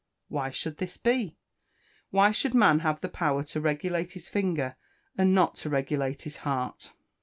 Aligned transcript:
Why 0.29 0.49
should 0.49 0.77
this 0.77 0.97
be? 0.97 1.37
Why 2.09 2.31
should 2.31 2.55
man 2.55 2.79
have 2.79 3.01
the 3.01 3.07
power 3.07 3.43
to 3.43 3.61
regulate 3.61 4.13
his 4.13 4.29
finger, 4.29 4.75
and 5.15 5.35
not 5.35 5.53
to 5.57 5.69
regulate 5.69 6.23
his 6.23 6.37
heart? 6.37 6.93